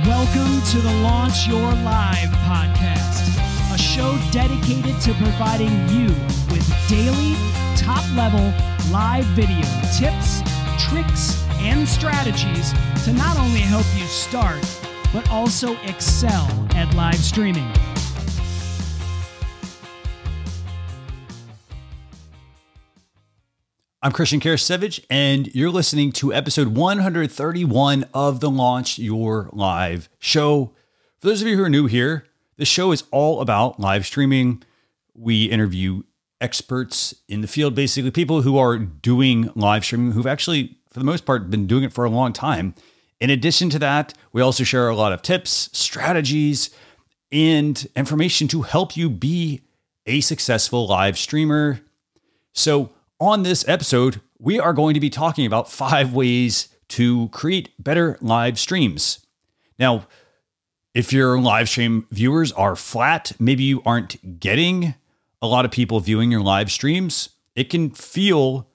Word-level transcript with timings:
Welcome 0.00 0.62
to 0.70 0.80
the 0.80 0.92
Launch 1.02 1.46
Your 1.46 1.60
Live 1.60 2.30
podcast, 2.46 3.74
a 3.74 3.76
show 3.76 4.18
dedicated 4.32 4.98
to 5.02 5.12
providing 5.12 5.68
you 5.90 6.06
with 6.50 6.66
daily, 6.88 7.34
top 7.76 8.02
level 8.16 8.52
live 8.90 9.26
video 9.36 9.66
tips, 9.96 10.40
tricks, 10.78 11.44
and 11.60 11.86
strategies 11.86 12.72
to 13.04 13.12
not 13.12 13.38
only 13.38 13.60
help 13.60 13.84
you 13.94 14.06
start, 14.06 14.64
but 15.12 15.30
also 15.30 15.76
excel 15.82 16.48
at 16.74 16.92
live 16.94 17.18
streaming. 17.18 17.70
I'm 24.04 24.10
Christian 24.10 24.40
Karasiewicz, 24.40 25.04
and 25.08 25.54
you're 25.54 25.70
listening 25.70 26.10
to 26.14 26.34
episode 26.34 26.74
131 26.76 28.04
of 28.12 28.40
the 28.40 28.50
Launch 28.50 28.98
Your 28.98 29.48
Live 29.52 30.08
show. 30.18 30.72
For 31.20 31.28
those 31.28 31.40
of 31.40 31.46
you 31.46 31.56
who 31.56 31.62
are 31.62 31.70
new 31.70 31.86
here, 31.86 32.26
this 32.56 32.66
show 32.66 32.90
is 32.90 33.04
all 33.12 33.40
about 33.40 33.78
live 33.78 34.04
streaming. 34.04 34.64
We 35.14 35.44
interview 35.44 36.02
experts 36.40 37.14
in 37.28 37.42
the 37.42 37.46
field, 37.46 37.76
basically 37.76 38.10
people 38.10 38.42
who 38.42 38.58
are 38.58 38.76
doing 38.76 39.50
live 39.54 39.84
streaming, 39.84 40.10
who've 40.10 40.26
actually, 40.26 40.78
for 40.90 40.98
the 40.98 41.06
most 41.06 41.24
part, 41.24 41.48
been 41.48 41.68
doing 41.68 41.84
it 41.84 41.92
for 41.92 42.04
a 42.04 42.10
long 42.10 42.32
time. 42.32 42.74
In 43.20 43.30
addition 43.30 43.70
to 43.70 43.78
that, 43.78 44.14
we 44.32 44.42
also 44.42 44.64
share 44.64 44.88
a 44.88 44.96
lot 44.96 45.12
of 45.12 45.22
tips, 45.22 45.70
strategies, 45.72 46.70
and 47.30 47.86
information 47.94 48.48
to 48.48 48.62
help 48.62 48.96
you 48.96 49.08
be 49.08 49.60
a 50.06 50.20
successful 50.22 50.88
live 50.88 51.16
streamer. 51.16 51.78
So, 52.52 52.90
on 53.22 53.44
this 53.44 53.66
episode, 53.68 54.20
we 54.40 54.58
are 54.58 54.72
going 54.72 54.94
to 54.94 55.00
be 55.00 55.08
talking 55.08 55.46
about 55.46 55.70
five 55.70 56.12
ways 56.12 56.68
to 56.88 57.28
create 57.28 57.70
better 57.78 58.18
live 58.20 58.58
streams. 58.58 59.24
Now, 59.78 60.08
if 60.92 61.12
your 61.12 61.40
live 61.40 61.68
stream 61.68 62.08
viewers 62.10 62.50
are 62.50 62.74
flat, 62.74 63.30
maybe 63.38 63.62
you 63.62 63.80
aren't 63.86 64.40
getting 64.40 64.96
a 65.40 65.46
lot 65.46 65.64
of 65.64 65.70
people 65.70 66.00
viewing 66.00 66.32
your 66.32 66.40
live 66.40 66.72
streams, 66.72 67.28
it 67.54 67.70
can 67.70 67.90
feel 67.90 68.68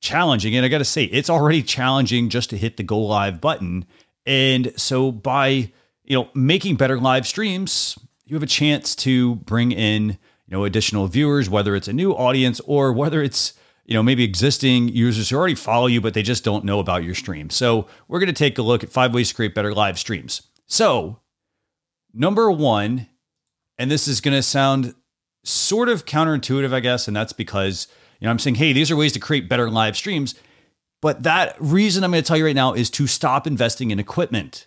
challenging. 0.00 0.54
And 0.54 0.66
I 0.66 0.68
got 0.68 0.78
to 0.78 0.84
say, 0.84 1.04
it's 1.04 1.30
already 1.30 1.62
challenging 1.62 2.28
just 2.28 2.50
to 2.50 2.58
hit 2.58 2.76
the 2.76 2.82
go 2.82 2.98
live 2.98 3.40
button. 3.40 3.86
And 4.26 4.78
so 4.78 5.10
by, 5.10 5.72
you 6.04 6.18
know, 6.18 6.28
making 6.34 6.76
better 6.76 7.00
live 7.00 7.26
streams, 7.26 7.98
you 8.26 8.36
have 8.36 8.42
a 8.42 8.46
chance 8.46 8.94
to 8.96 9.36
bring 9.36 9.72
in, 9.72 10.10
you 10.10 10.18
know, 10.48 10.64
additional 10.64 11.08
viewers, 11.08 11.48
whether 11.48 11.74
it's 11.74 11.88
a 11.88 11.94
new 11.94 12.12
audience 12.12 12.60
or 12.60 12.92
whether 12.92 13.22
it's 13.22 13.54
you 13.86 13.94
know, 13.94 14.02
maybe 14.02 14.24
existing 14.24 14.88
users 14.88 15.30
who 15.30 15.36
already 15.36 15.54
follow 15.54 15.86
you, 15.86 16.00
but 16.00 16.12
they 16.12 16.22
just 16.22 16.42
don't 16.42 16.64
know 16.64 16.80
about 16.80 17.04
your 17.04 17.14
stream. 17.14 17.48
So 17.50 17.86
we're 18.08 18.18
going 18.18 18.26
to 18.26 18.32
take 18.32 18.58
a 18.58 18.62
look 18.62 18.82
at 18.82 18.90
five 18.90 19.14
ways 19.14 19.28
to 19.28 19.34
create 19.34 19.54
better 19.54 19.72
live 19.72 19.96
streams. 19.98 20.42
So, 20.66 21.20
number 22.12 22.50
one, 22.50 23.06
and 23.78 23.88
this 23.88 24.08
is 24.08 24.20
going 24.20 24.36
to 24.36 24.42
sound 24.42 24.94
sort 25.44 25.88
of 25.88 26.04
counterintuitive, 26.04 26.72
I 26.72 26.80
guess, 26.80 27.06
and 27.06 27.16
that's 27.16 27.32
because, 27.32 27.86
you 28.18 28.24
know, 28.24 28.32
I'm 28.32 28.40
saying, 28.40 28.56
hey, 28.56 28.72
these 28.72 28.90
are 28.90 28.96
ways 28.96 29.12
to 29.12 29.20
create 29.20 29.48
better 29.48 29.70
live 29.70 29.96
streams. 29.96 30.34
But 31.00 31.22
that 31.22 31.54
reason 31.60 32.02
I'm 32.02 32.10
going 32.10 32.24
to 32.24 32.26
tell 32.26 32.36
you 32.36 32.46
right 32.46 32.56
now 32.56 32.72
is 32.72 32.90
to 32.90 33.06
stop 33.06 33.46
investing 33.46 33.92
in 33.92 34.00
equipment. 34.00 34.66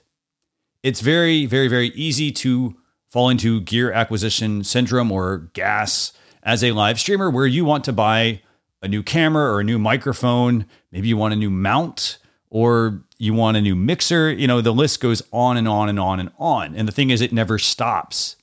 It's 0.82 1.02
very, 1.02 1.46
very, 1.46 1.68
very 1.68 1.90
easy 1.90 2.32
to 2.32 2.78
fall 3.12 3.30
into 3.30 3.60
gear 3.60 3.92
acquisition 3.92 4.64
syndrome 4.64 5.12
or 5.12 5.50
gas 5.54 6.14
as 6.42 6.64
a 6.64 6.72
live 6.72 6.98
streamer 7.00 7.30
where 7.30 7.48
you 7.48 7.66
want 7.66 7.84
to 7.84 7.92
buy 7.92 8.42
a 8.82 8.88
new 8.88 9.04
camera 9.04 9.52
or 9.52 9.60
a 9.60 9.64
new 9.64 9.80
microphone. 9.80 10.66
Maybe 10.92 11.08
you 11.08 11.18
want 11.18 11.34
a 11.34 11.38
new 11.38 11.50
mount 11.50 12.18
or 12.50 13.04
you 13.18 13.34
want 13.34 13.58
a 13.58 13.62
new 13.62 13.76
mixer. 13.76 14.32
You 14.32 14.48
know, 14.48 14.62
the 14.62 14.74
list 14.74 15.00
goes 15.00 15.22
on 15.32 15.58
and 15.58 15.68
on 15.68 15.90
and 15.90 16.00
on 16.00 16.20
and 16.20 16.32
on. 16.38 16.76
And 16.76 16.88
the 16.88 16.92
thing 16.92 17.10
is, 17.10 17.22
it 17.22 17.34
never 17.34 17.60
stops. 17.60 18.36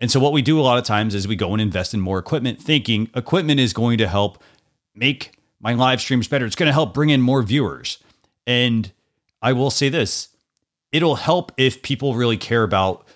And 0.00 0.10
so, 0.10 0.20
what 0.20 0.32
we 0.32 0.42
do 0.42 0.60
a 0.60 0.62
lot 0.62 0.78
of 0.78 0.84
times 0.84 1.14
is 1.14 1.26
we 1.26 1.36
go 1.36 1.52
and 1.52 1.60
invest 1.60 1.94
in 1.94 2.00
more 2.00 2.18
equipment, 2.18 2.60
thinking 2.60 3.08
equipment 3.14 3.60
is 3.60 3.72
going 3.72 3.98
to 3.98 4.08
help 4.08 4.42
make 4.94 5.38
my 5.60 5.72
live 5.72 6.00
streams 6.00 6.28
better. 6.28 6.44
It's 6.44 6.56
going 6.56 6.66
to 6.66 6.72
help 6.72 6.92
bring 6.92 7.10
in 7.10 7.22
more 7.22 7.42
viewers. 7.42 7.98
And 8.46 8.92
I 9.40 9.52
will 9.52 9.70
say 9.70 9.88
this 9.88 10.28
it'll 10.92 11.16
help 11.16 11.52
if 11.56 11.82
people 11.82 12.14
really 12.14 12.36
care 12.36 12.62
about, 12.62 13.06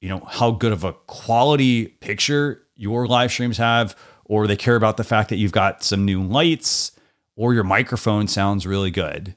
you 0.00 0.08
know, 0.08 0.26
how 0.28 0.50
good 0.50 0.72
of 0.72 0.84
a 0.84 0.92
quality 0.92 1.86
picture 1.86 2.62
your 2.74 3.06
live 3.06 3.30
streams 3.30 3.58
have 3.58 3.96
or 4.24 4.46
they 4.46 4.56
care 4.56 4.76
about 4.76 4.96
the 4.96 5.04
fact 5.04 5.28
that 5.28 5.36
you've 5.36 5.52
got 5.52 5.82
some 5.82 6.04
new 6.04 6.22
lights 6.22 6.92
or 7.36 7.54
your 7.54 7.64
microphone 7.64 8.28
sounds 8.28 8.66
really 8.66 8.90
good. 8.90 9.34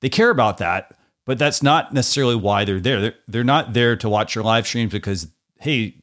They 0.00 0.08
care 0.08 0.30
about 0.30 0.58
that, 0.58 0.96
but 1.26 1.38
that's 1.38 1.62
not 1.62 1.92
necessarily 1.92 2.36
why 2.36 2.64
they're 2.64 2.80
there. 2.80 3.00
They're, 3.00 3.14
they're 3.26 3.44
not 3.44 3.72
there 3.72 3.96
to 3.96 4.08
watch 4.08 4.34
your 4.34 4.44
live 4.44 4.66
streams 4.66 4.92
because, 4.92 5.28
hey, 5.60 5.96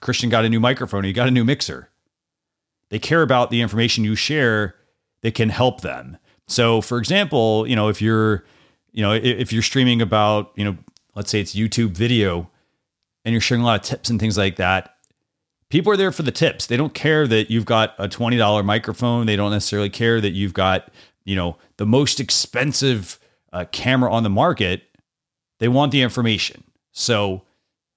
Christian 0.00 0.30
got 0.30 0.44
a 0.44 0.48
new 0.48 0.60
microphone, 0.60 1.04
he 1.04 1.12
got 1.12 1.28
a 1.28 1.32
new 1.32 1.44
mixer. 1.44 1.90
They 2.88 2.98
care 2.98 3.22
about 3.22 3.50
the 3.50 3.60
information 3.60 4.04
you 4.04 4.14
share 4.16 4.74
that 5.22 5.34
can 5.34 5.50
help 5.50 5.82
them. 5.82 6.16
So, 6.48 6.80
for 6.80 6.98
example, 6.98 7.66
you 7.66 7.76
know, 7.76 7.88
if 7.88 8.02
you're, 8.02 8.44
you 8.92 9.02
know, 9.02 9.12
if 9.12 9.52
you're 9.52 9.62
streaming 9.62 10.02
about, 10.02 10.52
you 10.56 10.64
know, 10.64 10.76
let's 11.14 11.30
say 11.30 11.40
it's 11.40 11.54
YouTube 11.54 11.90
video 11.90 12.50
and 13.24 13.32
you're 13.32 13.40
sharing 13.40 13.62
a 13.62 13.66
lot 13.66 13.80
of 13.80 13.86
tips 13.86 14.10
and 14.10 14.18
things 14.18 14.36
like 14.36 14.56
that, 14.56 14.96
people 15.70 15.92
are 15.92 15.96
there 15.96 16.12
for 16.12 16.22
the 16.22 16.32
tips. 16.32 16.66
They 16.66 16.76
don't 16.76 16.92
care 16.92 17.26
that 17.26 17.50
you've 17.50 17.64
got 17.64 17.94
a 17.98 18.08
$20 18.08 18.64
microphone. 18.64 19.26
They 19.26 19.36
don't 19.36 19.52
necessarily 19.52 19.88
care 19.88 20.20
that 20.20 20.32
you've 20.32 20.52
got, 20.52 20.90
you 21.24 21.34
know, 21.34 21.56
the 21.78 21.86
most 21.86 22.20
expensive 22.20 23.18
uh, 23.52 23.64
camera 23.72 24.12
on 24.12 24.22
the 24.22 24.30
market. 24.30 24.82
They 25.58 25.68
want 25.68 25.92
the 25.92 26.02
information. 26.02 26.64
So 26.92 27.42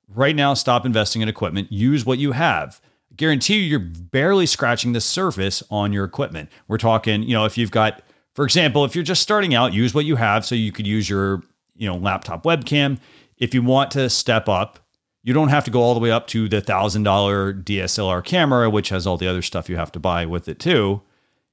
right 0.07 0.35
now, 0.35 0.53
stop 0.53 0.85
investing 0.85 1.21
in 1.21 1.27
equipment. 1.27 1.71
Use 1.71 2.05
what 2.05 2.19
you 2.19 2.31
have. 2.31 2.79
I 3.11 3.15
guarantee 3.15 3.57
you, 3.57 3.63
you're 3.63 3.79
barely 3.79 4.45
scratching 4.45 4.93
the 4.93 5.01
surface 5.01 5.63
on 5.69 5.91
your 5.91 6.05
equipment. 6.05 6.49
We're 6.67 6.77
talking, 6.77 7.23
you 7.23 7.33
know, 7.33 7.45
if 7.45 7.57
you've 7.57 7.71
got, 7.71 8.01
for 8.33 8.45
example, 8.45 8.85
if 8.85 8.95
you're 8.95 9.03
just 9.03 9.21
starting 9.21 9.53
out, 9.53 9.73
use 9.73 9.93
what 9.93 10.05
you 10.05 10.15
have. 10.15 10.45
So 10.45 10.55
you 10.55 10.71
could 10.71 10.87
use 10.87 11.09
your, 11.09 11.41
you 11.75 11.87
know, 11.87 11.97
laptop 11.97 12.43
webcam. 12.43 12.99
If 13.37 13.53
you 13.53 13.63
want 13.63 13.91
to 13.91 14.09
step 14.09 14.47
up, 14.47 14.79
you 15.23 15.33
don't 15.33 15.47
have 15.47 15.63
to 15.63 15.71
go 15.71 15.81
all 15.81 15.93
the 15.93 15.99
way 15.99 16.11
up 16.11 16.27
to 16.27 16.49
the 16.49 16.61
$1,000 16.61 17.63
DSLR 17.63 18.23
camera, 18.23 18.69
which 18.69 18.89
has 18.89 19.07
all 19.07 19.17
the 19.17 19.27
other 19.27 19.41
stuff 19.41 19.69
you 19.69 19.77
have 19.77 19.91
to 19.93 19.99
buy 19.99 20.25
with 20.25 20.49
it 20.49 20.59
too. 20.59 21.01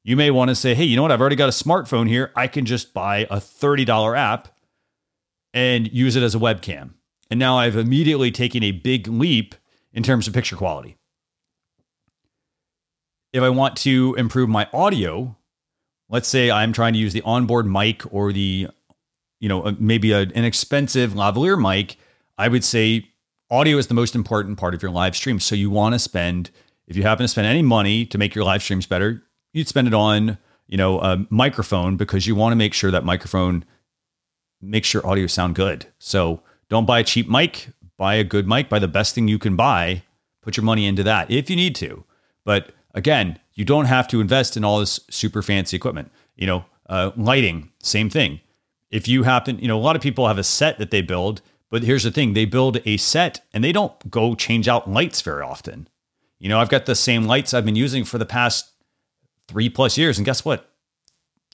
You 0.03 0.17
may 0.17 0.31
want 0.31 0.49
to 0.49 0.55
say, 0.55 0.75
hey, 0.75 0.85
you 0.85 0.97
know 0.97 1.03
what? 1.03 1.13
I've 1.13 1.21
already 1.21 1.37
got 1.37 1.49
a 1.49 1.53
smartphone 1.53 2.09
here. 2.09 2.33
I 2.35 2.49
can 2.49 2.67
just 2.67 2.93
buy 2.93 3.29
a 3.31 3.37
$30 3.37 4.19
app 4.19 4.49
and 5.55 5.93
use 5.93 6.17
it 6.17 6.23
as 6.23 6.35
a 6.35 6.39
webcam. 6.39 6.95
And 7.31 7.39
now 7.39 7.59
I've 7.59 7.77
immediately 7.77 8.33
taken 8.33 8.63
a 8.65 8.73
big 8.73 9.07
leap 9.07 9.55
in 9.93 10.03
terms 10.03 10.27
of 10.27 10.35
picture 10.35 10.57
quality. 10.57 10.97
If 13.33 13.43
I 13.43 13.51
want 13.51 13.77
to 13.79 14.17
improve 14.19 14.49
my 14.49 14.69
audio, 14.73 15.37
let's 16.09 16.29
say 16.29 16.51
I'm 16.51 16.73
trying 16.73 16.95
to 16.95 16.99
use 16.99 17.13
the 17.13 17.23
onboard 17.23 17.67
mic 17.67 18.03
or 18.13 18.33
the, 18.33 18.69
you 19.39 19.49
know, 19.49 19.63
uh, 19.63 19.75
maybe 19.79 20.11
an 20.13 20.33
inexpensive 20.33 21.13
lavalier 21.13 21.61
mic, 21.61 21.97
I 22.37 22.49
would 22.49 22.65
say 22.65 23.10
audio 23.51 23.79
is 23.79 23.89
the 23.89 23.95
most 23.95 24.15
important 24.15 24.59
part 24.59 24.75
of 24.75 24.83
your 24.83 24.91
live 24.91 25.17
stream. 25.17 25.41
So 25.41 25.55
you 25.55 25.71
want 25.71 25.95
to 25.95 25.99
spend, 25.99 26.51
if 26.87 26.97
you 26.97 27.03
happen 27.03 27.25
to 27.25 27.29
spend 27.29 27.47
any 27.47 27.63
money 27.63 28.07
to 28.07 28.19
make 28.19 28.35
your 28.35 28.45
live 28.45 28.63
streams 28.63 28.87
better, 28.87 29.23
you'd 29.53 29.69
spend 29.69 29.89
it 29.89 29.95
on, 29.95 30.39
you 30.69 30.77
know, 30.77 31.01
a 31.01 31.27
microphone 31.31 31.97
because 31.97 32.27
you 32.27 32.35
want 32.35 32.53
to 32.53 32.57
make 32.57 32.75
sure 32.75 32.91
that 32.91 33.05
microphone 33.05 33.65
makes 34.61 34.95
your 34.95 35.07
audio 35.07 35.27
sound 35.27 35.55
good. 35.55 35.87
So 35.99 36.43
don't 36.69 36.87
buy 36.87 37.01
a 37.01 37.05
cheap 37.05 37.29
mic, 37.29 37.69
buy 37.97 38.15
a 38.15 38.25
good 38.25 38.47
mic, 38.47 38.69
buy 38.69 38.79
the 38.79 38.89
best 38.89 39.15
thing 39.15 39.27
you 39.27 39.39
can 39.39 39.57
buy, 39.57 40.03
put 40.43 40.57
your 40.57 40.65
money 40.65 40.87
into 40.87 41.03
that 41.03 41.31
if 41.31 41.51
you 41.51 41.57
need 41.57 41.75
to. 41.77 42.05
But 42.45 42.73
again, 42.95 43.39
you 43.55 43.65
don't 43.65 43.87
have 43.87 44.07
to 44.09 44.21
invest 44.21 44.57
in 44.57 44.65
all 44.65 44.79
this 44.79 45.01
super 45.11 45.43
fancy 45.43 45.77
equipment. 45.77 46.13
You 46.37 46.47
know, 46.47 46.65
uh, 46.89 47.11
lighting, 47.17 47.71
same 47.83 48.09
thing. 48.09 48.41
If 48.91 49.07
you 49.07 49.25
happen, 49.25 49.59
you 49.59 49.69
know, 49.69 49.79
a 49.79 49.83
lot 49.83 49.97
of 49.97 50.03
people 50.03 50.27
have 50.29 50.39
a 50.39 50.45
set 50.45 50.79
that 50.79 50.91
they 50.91 51.03
build 51.03 51.43
but 51.71 51.85
here's 51.85 52.03
the 52.03 52.11
thing 52.11 52.33
they 52.33 52.45
build 52.45 52.81
a 52.85 52.97
set 52.97 53.41
and 53.55 53.63
they 53.63 53.73
don't 53.73 54.11
go 54.11 54.35
change 54.35 54.69
out 54.69 54.91
lights 54.91 55.23
very 55.23 55.43
often. 55.43 55.89
You 56.39 56.49
know, 56.49 56.59
I've 56.59 56.69
got 56.69 56.87
the 56.87 56.95
same 56.95 57.25
lights 57.25 57.55
I've 57.55 57.65
been 57.65 57.77
using 57.77 58.05
for 58.05 58.19
the 58.19 58.27
past 58.27 58.71
three 59.47 59.69
plus 59.69 59.97
years. 59.97 60.19
And 60.19 60.25
guess 60.25 60.45
what? 60.45 60.71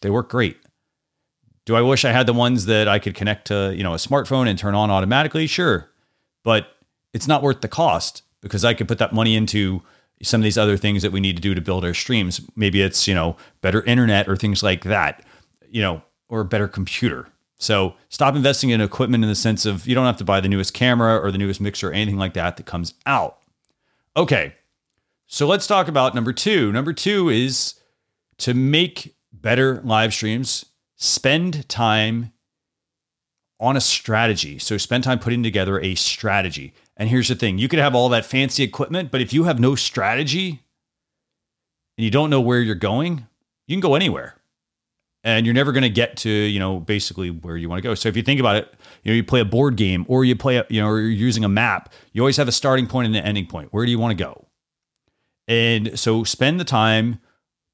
They 0.00 0.10
work 0.10 0.30
great. 0.30 0.58
Do 1.64 1.74
I 1.74 1.82
wish 1.82 2.04
I 2.04 2.12
had 2.12 2.26
the 2.26 2.32
ones 2.32 2.66
that 2.66 2.86
I 2.86 2.98
could 2.98 3.14
connect 3.14 3.48
to, 3.48 3.74
you 3.76 3.82
know, 3.82 3.94
a 3.94 3.98
smartphone 3.98 4.48
and 4.48 4.58
turn 4.58 4.74
on 4.74 4.90
automatically? 4.90 5.46
Sure. 5.46 5.90
But 6.44 6.68
it's 7.12 7.26
not 7.26 7.42
worth 7.42 7.60
the 7.60 7.68
cost 7.68 8.22
because 8.40 8.64
I 8.64 8.74
could 8.74 8.86
put 8.86 8.98
that 8.98 9.12
money 9.12 9.34
into 9.34 9.82
some 10.22 10.40
of 10.40 10.44
these 10.44 10.56
other 10.56 10.76
things 10.76 11.02
that 11.02 11.12
we 11.12 11.20
need 11.20 11.36
to 11.36 11.42
do 11.42 11.54
to 11.54 11.60
build 11.60 11.84
our 11.84 11.92
streams. 11.92 12.40
Maybe 12.54 12.80
it's, 12.80 13.08
you 13.08 13.14
know, 13.14 13.36
better 13.60 13.82
internet 13.82 14.28
or 14.28 14.36
things 14.36 14.62
like 14.62 14.84
that, 14.84 15.24
you 15.68 15.82
know, 15.82 16.02
or 16.28 16.40
a 16.40 16.44
better 16.44 16.68
computer. 16.68 17.28
So 17.58 17.94
stop 18.08 18.34
investing 18.34 18.70
in 18.70 18.80
equipment 18.80 19.24
in 19.24 19.30
the 19.30 19.36
sense 19.36 19.64
of 19.64 19.86
you 19.86 19.94
don't 19.94 20.06
have 20.06 20.18
to 20.18 20.24
buy 20.24 20.40
the 20.40 20.48
newest 20.48 20.74
camera 20.74 21.18
or 21.18 21.30
the 21.30 21.38
newest 21.38 21.60
mixer 21.60 21.90
or 21.90 21.92
anything 21.92 22.18
like 22.18 22.34
that 22.34 22.56
that 22.56 22.66
comes 22.66 22.94
out. 23.06 23.38
Okay. 24.16 24.54
So 25.26 25.46
let's 25.46 25.66
talk 25.66 25.88
about 25.88 26.14
number 26.14 26.32
two. 26.32 26.70
Number 26.72 26.92
two 26.92 27.28
is 27.28 27.74
to 28.38 28.54
make 28.54 29.16
better 29.32 29.80
live 29.82 30.12
streams, 30.12 30.66
spend 30.96 31.68
time 31.68 32.32
on 33.58 33.76
a 33.76 33.80
strategy. 33.80 34.58
So 34.58 34.76
spend 34.76 35.04
time 35.04 35.18
putting 35.18 35.42
together 35.42 35.80
a 35.80 35.94
strategy. 35.94 36.74
And 36.96 37.08
here's 37.08 37.28
the 37.28 37.34
thing 37.34 37.58
you 37.58 37.68
could 37.68 37.78
have 37.78 37.94
all 37.94 38.08
that 38.10 38.24
fancy 38.24 38.62
equipment, 38.62 39.10
but 39.10 39.20
if 39.20 39.32
you 39.32 39.44
have 39.44 39.58
no 39.58 39.74
strategy 39.74 40.60
and 41.96 42.04
you 42.04 42.10
don't 42.10 42.30
know 42.30 42.40
where 42.40 42.60
you're 42.60 42.74
going, 42.74 43.26
you 43.66 43.74
can 43.74 43.80
go 43.80 43.94
anywhere. 43.94 44.35
And 45.26 45.44
you're 45.44 45.54
never 45.54 45.72
going 45.72 45.82
to 45.82 45.90
get 45.90 46.16
to, 46.18 46.30
you 46.30 46.60
know, 46.60 46.78
basically 46.78 47.30
where 47.30 47.56
you 47.56 47.68
want 47.68 47.82
to 47.82 47.86
go. 47.86 47.96
So 47.96 48.08
if 48.08 48.16
you 48.16 48.22
think 48.22 48.38
about 48.38 48.54
it, 48.56 48.72
you 49.02 49.10
know, 49.10 49.16
you 49.16 49.24
play 49.24 49.40
a 49.40 49.44
board 49.44 49.76
game 49.76 50.06
or 50.08 50.24
you 50.24 50.36
play, 50.36 50.58
a, 50.58 50.66
you 50.70 50.80
know, 50.80 50.86
or 50.86 51.00
you're 51.00 51.10
using 51.10 51.44
a 51.44 51.48
map, 51.48 51.92
you 52.12 52.22
always 52.22 52.36
have 52.36 52.46
a 52.46 52.52
starting 52.52 52.86
point 52.86 53.08
and 53.08 53.16
an 53.16 53.24
ending 53.24 53.46
point. 53.46 53.72
Where 53.72 53.84
do 53.84 53.90
you 53.90 53.98
want 53.98 54.16
to 54.16 54.24
go? 54.24 54.46
And 55.48 55.98
so 55.98 56.22
spend 56.22 56.60
the 56.60 56.64
time 56.64 57.18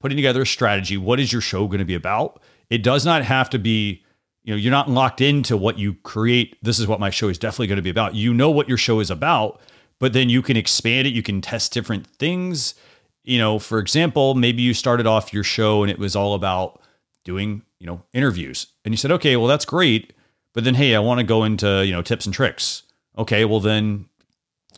putting 0.00 0.16
together 0.16 0.42
a 0.42 0.46
strategy. 0.46 0.96
What 0.96 1.20
is 1.20 1.30
your 1.30 1.42
show 1.42 1.66
going 1.66 1.80
to 1.80 1.84
be 1.84 1.94
about? 1.94 2.40
It 2.70 2.82
does 2.82 3.04
not 3.04 3.22
have 3.22 3.50
to 3.50 3.58
be 3.58 4.02
you 4.44 4.52
know 4.52 4.56
you're 4.56 4.72
not 4.72 4.90
locked 4.90 5.20
into 5.20 5.56
what 5.56 5.78
you 5.78 5.94
create 5.94 6.56
this 6.62 6.78
is 6.78 6.86
what 6.86 7.00
my 7.00 7.10
show 7.10 7.28
is 7.28 7.38
definitely 7.38 7.68
going 7.68 7.76
to 7.76 7.82
be 7.82 7.90
about 7.90 8.14
you 8.14 8.34
know 8.34 8.50
what 8.50 8.68
your 8.68 8.78
show 8.78 9.00
is 9.00 9.10
about 9.10 9.60
but 9.98 10.12
then 10.12 10.28
you 10.28 10.42
can 10.42 10.56
expand 10.56 11.06
it 11.06 11.14
you 11.14 11.22
can 11.22 11.40
test 11.40 11.72
different 11.72 12.06
things 12.06 12.74
you 13.22 13.38
know 13.38 13.58
for 13.58 13.78
example 13.78 14.34
maybe 14.34 14.62
you 14.62 14.74
started 14.74 15.06
off 15.06 15.32
your 15.32 15.44
show 15.44 15.82
and 15.82 15.90
it 15.90 15.98
was 15.98 16.16
all 16.16 16.34
about 16.34 16.81
doing 17.24 17.62
you 17.78 17.86
know 17.86 18.02
interviews 18.12 18.68
and 18.84 18.92
you 18.92 18.96
said 18.96 19.12
okay 19.12 19.36
well 19.36 19.46
that's 19.46 19.64
great 19.64 20.12
but 20.52 20.64
then 20.64 20.74
hey 20.74 20.94
i 20.94 20.98
want 20.98 21.18
to 21.18 21.24
go 21.24 21.44
into 21.44 21.84
you 21.84 21.92
know 21.92 22.02
tips 22.02 22.26
and 22.26 22.34
tricks 22.34 22.82
okay 23.16 23.44
well 23.44 23.60
then 23.60 24.06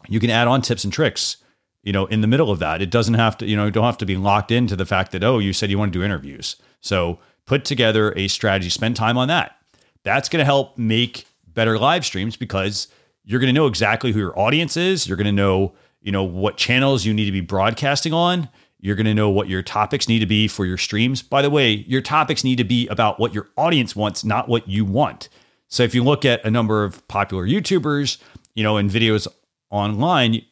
you 0.09 0.21
can 0.21 0.31
add 0.31 0.49
on 0.49 0.61
tips 0.61 0.85
and 0.85 0.93
tricks 0.93 1.39
you 1.83 1.93
know 1.93 2.07
in 2.07 2.21
the 2.21 2.27
middle 2.27 2.51
of 2.51 2.59
that 2.59 2.83
it 2.83 2.91
doesn't 2.91 3.15
have 3.15 3.37
to 3.37 3.47
you 3.47 3.57
know 3.57 3.71
don't 3.71 3.85
have 3.85 3.99
to 3.99 4.07
be 4.07 4.17
locked 4.17 4.51
into 4.51 4.77
the 4.77 4.87
fact 4.87 5.13
that 5.13 5.25
oh 5.25 5.39
you 5.39 5.53
said 5.53 5.71
you 5.71 5.79
want 5.79 5.93
to 5.93 5.99
do 5.99 6.05
interviews 6.05 6.57
so 6.81 7.19
put 7.47 7.65
together 7.65 8.13
a 8.17 8.29
strategy, 8.29 8.71
spend 8.71 8.97
time 8.97 9.19
on 9.19 9.29
that. 9.29 9.57
That's 10.03 10.29
going 10.29 10.41
to 10.41 10.45
help 10.45 10.79
make 10.79 11.27
better 11.47 11.79
live 11.79 12.05
streams 12.05 12.37
because 12.37 12.89
you're 13.25 13.41
going 13.41 13.53
to 13.53 13.59
know 13.59 13.67
exactly 13.67 14.13
who 14.13 14.19
your 14.19 14.39
audience 14.39 14.77
is. 14.77 15.07
You're 15.07 15.17
going 15.17 15.27
to 15.27 15.33
know, 15.33 15.75
you 16.01 16.13
know, 16.13 16.25
what 16.25 16.57
channels 16.57 17.05
you 17.05 17.15
need 17.15 17.27
to 17.27 17.33
be 17.33 17.41
broadcasting 17.41 18.13
on. 18.13 18.49
You're 18.85 18.97
going 18.97 19.07
to 19.07 19.15
know 19.15 19.31
what 19.31 19.49
your 19.49 19.63
topics 19.63 20.11
need 20.11 20.19
to 20.19 20.27
be 20.27 20.47
for 20.47 20.67
your 20.67 20.77
streams. 20.77 21.23
By 21.23 21.41
the 21.41 21.49
way, 21.49 21.87
your 21.89 22.03
topics 22.03 22.45
need 22.45 22.57
to 22.57 22.65
be 22.65 22.87
about 22.89 23.19
what 23.19 23.33
your 23.33 23.49
audience 23.57 23.97
wants, 23.97 24.25
not 24.25 24.47
what 24.47 24.69
you 24.69 24.85
want. 24.85 25.31
So 25.69 25.85
if 25.85 25.95
you 25.95 26.05
look 26.05 26.27
at 26.27 26.45
a 26.45 26.51
number 26.51 26.85
of 26.85 27.09
popular 27.09 27.47
YouTubers, 27.47 28.19
you 28.55 28.63
know, 28.63 28.77
and 28.77 28.91
videos 28.91 29.27
online, 29.71 30.43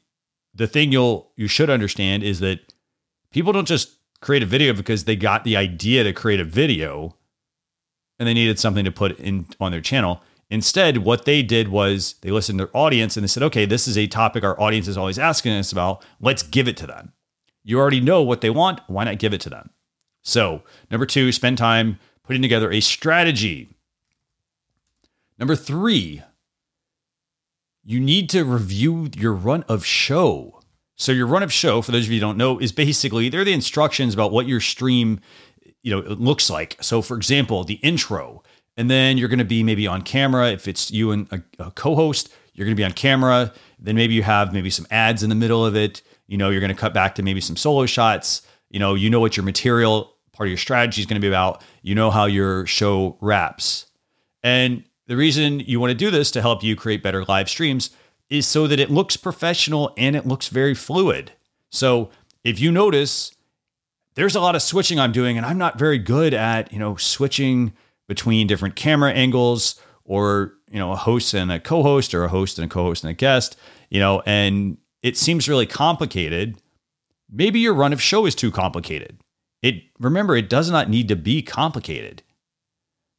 the 0.55 0.67
thing 0.67 0.93
you'll 0.93 1.31
you 1.37 1.47
should 1.47 1.69
understand 1.69 2.23
is 2.23 2.41
that 2.41 2.73
people 3.33 3.53
don't 3.53 3.69
just 3.69 3.99
create 4.23 4.43
a 4.43 4.47
video 4.47 4.73
because 4.73 5.05
they 5.05 5.15
got 5.15 5.45
the 5.45 5.55
idea 5.55 6.03
to 6.03 6.15
create 6.15 6.41
a 6.41 6.45
video 6.45 7.15
and 8.19 8.27
they 8.27 8.33
needed 8.33 8.59
something 8.59 8.87
to 8.87 8.91
put 8.91 9.19
in 9.19 9.45
on 9.61 9.73
their 9.73 9.83
channel. 9.83 10.23
Instead, 10.49 10.99
what 10.99 11.27
they 11.27 11.43
did 11.43 11.69
was 11.69 12.15
they 12.23 12.31
listened 12.31 12.59
to 12.59 12.65
their 12.65 12.75
audience 12.75 13.15
and 13.15 13.25
they 13.25 13.29
said, 13.29 13.43
okay, 13.43 13.67
this 13.67 13.87
is 13.87 13.99
a 13.99 14.07
topic 14.07 14.43
our 14.43 14.59
audience 14.59 14.89
is 14.89 14.97
always 14.97 15.19
asking 15.19 15.53
us 15.53 15.71
about. 15.71 16.03
Let's 16.19 16.43
give 16.43 16.67
it 16.67 16.79
to 16.79 16.87
them. 16.87 17.13
You 17.65 17.79
already 17.79 18.01
know 18.01 18.23
what 18.23 18.41
they 18.41 18.51
want. 18.51 18.81
Why 18.87 19.05
not 19.05 19.19
give 19.19 19.33
it 19.33 19.41
to 19.43 19.51
them? 19.51 19.71
So, 20.23 20.63
number 20.91 21.07
two, 21.07 21.33
spend 21.33 21.59
time 21.59 21.99
putting 22.25 22.43
together 22.43 22.71
a 22.71 22.81
strategy. 22.81 23.69
Number 25.39 25.57
three, 25.57 26.23
you 27.85 27.99
need 27.99 28.31
to 28.31 28.45
review 28.45 29.11
your 29.17 29.33
run 29.33 29.65
of 29.65 29.85
show. 29.85 30.61
So 30.97 31.11
your 31.11 31.27
run 31.27 31.43
of 31.43 31.53
show, 31.53 31.83
for 31.83 31.91
those 31.91 32.07
of 32.07 32.13
you 32.13 32.19
who 32.19 32.27
don't 32.27 32.37
know, 32.37 32.59
is 32.59 32.71
basically 32.71 33.29
they're 33.29 33.45
the 33.45 33.53
instructions 33.53 34.15
about 34.15 34.31
what 34.31 34.47
your 34.47 34.61
stream, 34.61 35.21
you 35.83 35.91
know, 35.91 36.01
looks 36.15 36.49
like. 36.49 36.77
So 36.81 37.03
for 37.03 37.17
example, 37.17 37.65
the 37.65 37.75
intro, 37.75 38.43
and 38.77 38.89
then 38.89 39.19
you're 39.19 39.29
going 39.29 39.41
to 39.41 39.45
be 39.45 39.63
maybe 39.63 39.87
on 39.87 40.03
camera. 40.03 40.51
If 40.53 40.69
it's 40.69 40.91
you 40.91 41.11
and 41.11 41.27
a, 41.33 41.43
a 41.59 41.71
co-host, 41.73 42.33
you're 42.55 42.65
going 42.65 42.77
to 42.77 42.81
be 42.81 42.85
on 42.85 42.93
camera. 42.93 43.53
Then 43.79 43.97
maybe 43.97 44.15
you 44.15 44.23
have 44.23 44.53
maybe 44.53 44.71
some 44.71 44.87
ads 44.91 45.23
in 45.23 45.29
the 45.29 45.35
middle 45.35 45.67
of 45.67 45.75
it. 45.75 46.03
You 46.27 46.39
know, 46.39 46.51
you're 46.51 46.61
going 46.61 46.75
to 46.75 46.81
cut 46.81 46.95
back 46.95 47.15
to 47.17 47.23
maybe 47.23 47.41
some 47.41 47.57
solo 47.57 47.87
shots. 47.87 48.43
You 48.71 48.79
know, 48.79 48.95
you 48.95 49.11
know 49.11 49.21
what 49.21 49.37
your 49.37 49.45
material 49.45 50.15
part 50.33 50.49
of 50.49 50.51
your 50.51 50.59
strategy 50.59 51.01
is 51.01 51.07
going 51.07 51.21
to 51.21 51.25
be 51.25 51.29
about. 51.29 51.63
You 51.83 51.95
know 51.95 52.11
how 52.11 52.25
your 52.25 52.67
show 52.67 53.19
wraps. 53.21 53.87
And 54.43 54.85
the 55.07 55.17
reason 55.17 55.61
you 55.61 55.79
want 55.79 55.91
to 55.91 55.97
do 55.97 56.11
this 56.11 56.31
to 56.33 56.41
help 56.41 56.63
you 56.63 56.75
create 56.75 57.03
better 57.03 57.25
live 57.25 57.49
streams 57.49 57.91
is 58.31 58.47
so 58.47 58.67
that 58.67 58.81
it 58.81 58.91
looks 58.91 59.17
professional 59.17 59.93
and 59.99 60.17
it 60.17 60.27
looks 60.27 60.49
very 60.49 60.75
fluid. 60.75 61.33
So 61.71 62.11
if 62.45 62.61
you 62.61 62.73
notice, 62.73 63.35
there's 64.15 64.35
a 64.35 64.41
lot 64.41 64.57
of 64.57 64.63
switching 64.63 64.99
I'm 64.99 65.13
doing, 65.13 65.37
and 65.37 65.45
I'm 65.45 65.59
not 65.59 65.79
very 65.79 65.99
good 65.99 66.35
at, 66.35 66.73
you 66.73 66.79
know, 66.79 66.97
switching 66.97 67.73
between 68.09 68.47
different 68.47 68.75
camera 68.77 69.13
angles 69.13 69.81
or, 70.05 70.55
you 70.71 70.79
know, 70.79 70.93
a 70.93 70.97
host 70.97 71.35
and 71.35 71.53
a 71.53 71.61
co-host 71.61 72.15
or 72.15 72.25
a 72.25 72.29
host 72.29 72.59
and 72.59 72.67
a 72.67 72.69
co-host 72.69 73.05
and 73.05 73.11
a 73.11 73.15
guest, 73.15 73.57
you 73.91 74.01
know, 74.01 74.23
and 74.27 74.79
it 75.03 75.17
seems 75.17 75.49
really 75.49 75.67
complicated. 75.67 76.57
Maybe 77.31 77.61
your 77.61 77.75
run 77.75 77.93
of 77.93 78.01
show 78.01 78.27
is 78.27 78.35
too 78.35 78.51
complicated. 78.51 79.19
It 79.63 79.83
remember, 79.99 80.37
it 80.37 80.49
does 80.49 80.71
not 80.71 80.89
need 80.89 81.09
to 81.09 81.17
be 81.17 81.43
complicated. 81.43 82.23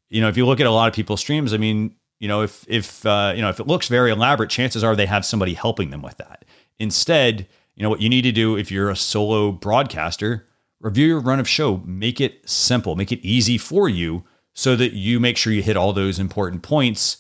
You 0.10 0.22
know, 0.22 0.28
if 0.28 0.38
you 0.38 0.46
look 0.46 0.60
at 0.60 0.68
a 0.68 0.72
lot 0.72 0.88
of 0.88 0.94
people's 0.94 1.22
streams, 1.22 1.54
I 1.54 1.58
mean, 1.58 1.96
you 2.20 2.28
know, 2.28 2.42
if 2.42 2.66
if 2.68 3.06
uh, 3.06 3.34
you 3.36 3.42
know 3.42 3.50
if 3.50 3.60
it 3.60 3.68
looks 3.68 3.88
very 3.88 4.12
elaborate, 4.12 4.50
chances 4.50 4.84
are 4.84 4.96
they 4.96 5.06
have 5.06 5.26
somebody 5.26 5.54
helping 5.54 5.90
them 5.90 6.02
with 6.02 6.18
that. 6.18 6.46
Instead, 6.80 7.48
you 7.76 7.84
know 7.84 7.90
what 7.90 8.02
you 8.02 8.10
need 8.10 8.22
to 8.22 8.32
do 8.32 8.56
if 8.56 8.72
you're 8.72 8.90
a 8.90 8.96
solo 8.96 9.52
broadcaster, 9.52 10.46
review 10.80 11.08
your 11.08 11.20
run 11.20 11.40
of 11.40 11.50
show, 11.50 11.82
make 11.86 12.22
it 12.22 12.48
simple, 12.48 12.96
make 12.96 13.12
it 13.12 13.26
easy 13.26 13.58
for 13.58 13.90
you, 13.90 14.24
so 14.54 14.76
that 14.76 14.94
you 14.94 15.20
make 15.20 15.38
sure 15.38 15.52
you 15.52 15.64
hit 15.64 15.78
all 15.78 15.94
those 15.94 16.20
important 16.20 16.62
points 16.62 17.18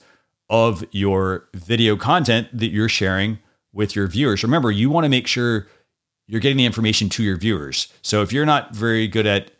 of 0.50 0.86
your 0.92 1.50
video 1.54 1.96
content 1.96 2.48
that 2.54 2.68
you're 2.68 2.90
sharing 2.90 3.40
with 3.74 3.96
your 3.96 4.08
viewers. 4.08 4.44
Remember, 4.44 4.72
you 4.72 4.90
want 4.90 5.06
to 5.06 5.10
make 5.10 5.28
sure 5.28 5.68
you're 6.28 6.40
getting 6.40 6.58
the 6.58 6.66
information 6.66 7.10
to 7.10 7.24
your 7.24 7.38
viewers. 7.38 7.92
So 8.02 8.22
if 8.22 8.32
you're 8.32 8.46
not 8.46 8.74
very 8.74 9.08
good 9.08 9.26
at 9.26 9.52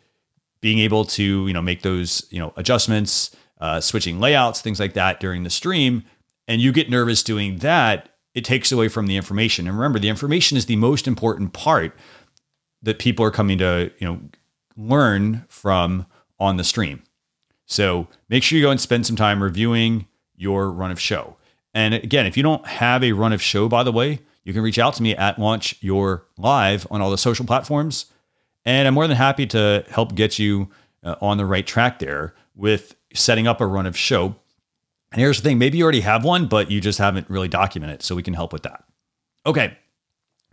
being 0.60 0.78
able 0.78 1.04
to, 1.04 1.46
you 1.46 1.52
know, 1.52 1.60
make 1.60 1.82
those, 1.82 2.26
you 2.30 2.38
know, 2.38 2.54
adjustments, 2.56 3.36
uh, 3.60 3.80
switching 3.80 4.18
layouts, 4.18 4.62
things 4.62 4.80
like 4.80 4.94
that 4.94 5.20
during 5.20 5.42
the 5.42 5.50
stream, 5.50 6.04
and 6.48 6.62
you 6.62 6.72
get 6.72 6.88
nervous 6.88 7.22
doing 7.22 7.58
that, 7.58 8.08
it 8.34 8.44
takes 8.44 8.72
away 8.72 8.88
from 8.88 9.06
the 9.06 9.16
information. 9.16 9.66
And 9.66 9.76
remember, 9.76 9.98
the 9.98 10.08
information 10.08 10.56
is 10.56 10.66
the 10.66 10.76
most 10.76 11.06
important 11.06 11.52
part 11.52 11.96
that 12.82 12.98
people 12.98 13.24
are 13.24 13.30
coming 13.30 13.58
to, 13.58 13.90
you 13.98 14.06
know, 14.06 14.20
learn 14.76 15.44
from 15.48 16.06
on 16.38 16.56
the 16.56 16.64
stream. 16.64 17.02
So 17.66 18.08
make 18.28 18.42
sure 18.42 18.58
you 18.58 18.64
go 18.64 18.70
and 18.70 18.80
spend 18.80 19.06
some 19.06 19.16
time 19.16 19.42
reviewing 19.42 20.06
your 20.36 20.70
run 20.70 20.90
of 20.90 21.00
show. 21.00 21.36
And 21.74 21.92
again, 21.92 22.26
if 22.26 22.36
you 22.36 22.42
don't 22.42 22.64
have 22.66 23.02
a 23.02 23.12
run 23.12 23.32
of 23.32 23.42
show, 23.42 23.68
by 23.68 23.82
the 23.82 23.92
way, 23.92 24.20
you 24.44 24.52
can 24.52 24.62
reach 24.62 24.78
out 24.78 24.94
to 24.94 25.02
me 25.02 25.16
at 25.16 25.38
Launch 25.38 25.76
Your 25.80 26.24
Live 26.38 26.86
on 26.90 27.00
all 27.00 27.10
the 27.10 27.18
social 27.18 27.44
platforms. 27.44 28.06
And 28.64 28.86
I'm 28.86 28.94
more 28.94 29.08
than 29.08 29.16
happy 29.16 29.46
to 29.48 29.84
help 29.88 30.14
get 30.14 30.38
you 30.38 30.70
uh, 31.02 31.16
on 31.20 31.36
the 31.36 31.46
right 31.46 31.66
track 31.66 31.98
there 31.98 32.34
with 32.54 32.94
setting 33.12 33.46
up 33.46 33.60
a 33.60 33.66
run 33.66 33.86
of 33.86 33.96
show. 33.96 34.36
And 35.12 35.20
here's 35.20 35.38
the 35.38 35.48
thing 35.48 35.58
maybe 35.58 35.78
you 35.78 35.84
already 35.84 36.00
have 36.00 36.24
one, 36.24 36.46
but 36.46 36.70
you 36.70 36.80
just 36.80 36.98
haven't 36.98 37.28
really 37.28 37.48
documented 37.48 37.96
it. 37.96 38.02
So 38.02 38.14
we 38.14 38.22
can 38.22 38.34
help 38.34 38.52
with 38.52 38.62
that. 38.62 38.84
Okay. 39.44 39.76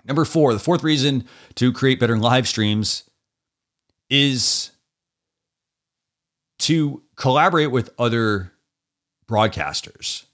Number 0.04 0.26
four, 0.26 0.54
the 0.54 0.60
fourth 0.60 0.84
reason 0.84 1.26
to 1.56 1.72
create 1.72 2.00
better 2.00 2.18
live 2.18 2.48
streams 2.48 3.04
is 4.10 4.72
to 6.60 7.04
collaborate 7.16 7.72
with 7.72 7.92
other 8.00 8.52
broadcasters. 9.28 10.26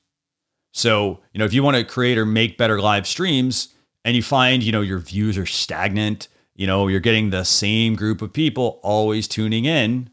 So, 0.78 1.22
you 1.34 1.40
know, 1.40 1.46
if 1.46 1.54
you 1.54 1.64
want 1.64 1.76
to 1.76 1.84
create 1.84 2.20
or 2.20 2.26
make 2.28 2.56
better 2.56 2.80
live 2.80 3.08
streams 3.08 3.74
and 4.06 4.16
you 4.16 4.22
find, 4.22 4.62
you 4.62 4.72
know, 4.72 4.82
your 4.82 5.00
views 5.00 5.36
are 5.36 5.46
stagnant, 5.48 6.28
you 6.56 6.68
know, 6.68 6.88
you're 6.88 7.00
getting 7.00 7.32
the 7.32 7.46
same 7.46 7.96
group 7.96 8.22
of 8.22 8.32
people 8.32 8.80
always 8.84 9.28
tuning 9.28 9.66
in, 9.66 10.08